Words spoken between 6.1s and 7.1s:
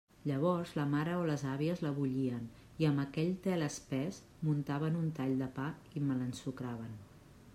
l'ensucraven.